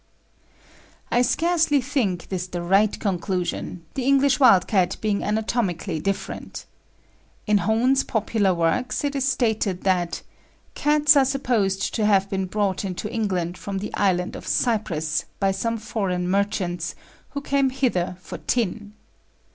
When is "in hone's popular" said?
7.45-8.51